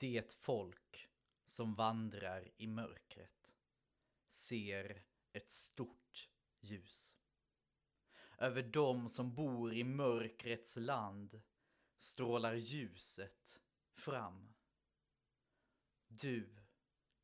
[0.00, 1.08] Det folk
[1.46, 3.52] som vandrar i mörkret
[4.28, 7.16] ser ett stort ljus.
[8.38, 11.42] Över dem som bor i mörkrets land
[11.98, 13.60] strålar ljuset
[13.94, 14.54] fram.
[16.08, 16.56] Du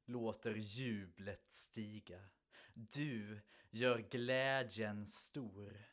[0.04, 2.28] låter jublet stiga.
[2.74, 5.84] Du gör glädjen stor.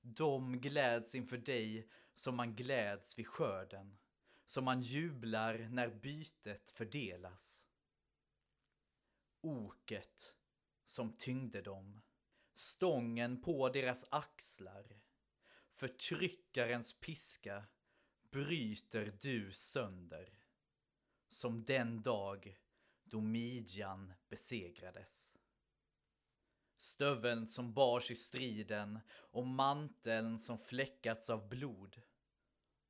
[0.00, 3.98] De gläds inför dig som man gläds vid skörden,
[4.46, 7.64] som man jublar när bytet fördelas.
[9.40, 10.34] Oket
[10.84, 12.00] som tyngde dem,
[12.54, 15.00] stången på deras axlar,
[15.72, 17.64] förtryckarens piska
[18.30, 20.38] bryter du sönder,
[21.28, 22.58] som den dag
[23.04, 25.36] då midjan besegrades.
[26.76, 32.02] Stöveln som bars i striden och manteln som fläckats av blod.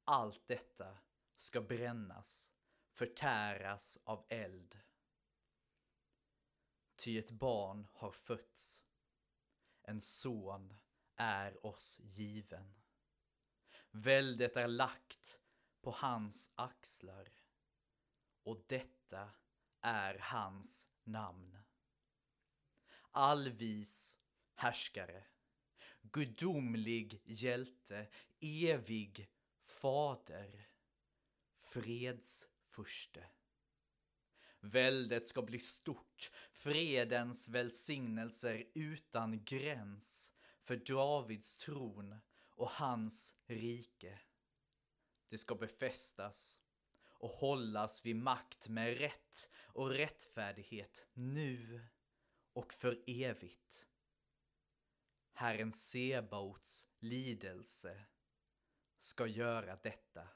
[0.04, 0.98] Allt detta
[1.36, 2.52] ska brännas,
[2.92, 4.78] förtäras av eld.
[6.96, 8.84] Ty ett barn har fötts,
[9.82, 10.74] en son
[11.16, 12.74] är oss given.
[13.90, 15.40] Väldet är lagt
[15.80, 17.28] på hans axlar
[18.42, 19.30] och detta
[19.80, 21.58] är hans namn.
[23.10, 24.18] Allvis
[24.54, 25.24] härskare,
[26.02, 28.08] gudomlig hjälte,
[28.40, 29.30] evig
[29.62, 30.68] fader,
[31.76, 33.26] fredsfurste.
[34.60, 40.32] Väldet ska bli stort, fredens välsignelser utan gräns
[40.62, 42.18] för Davids tron
[42.50, 44.20] och hans rike.
[45.28, 46.60] Det ska befästas
[47.04, 51.86] och hållas vid makt med rätt och rättfärdighet nu
[52.52, 53.86] och för evigt.
[55.32, 58.04] Herren Sebaots lidelse
[58.98, 60.28] ska göra detta.